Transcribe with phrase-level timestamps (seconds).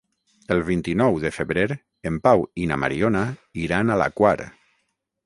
[0.53, 1.65] El vint-i-nou de febrer
[2.11, 3.21] en Pau i na Mariona
[3.67, 4.33] iran a la Quar.